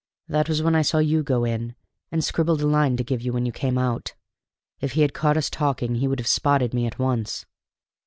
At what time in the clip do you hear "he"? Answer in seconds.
4.93-5.01, 5.93-6.07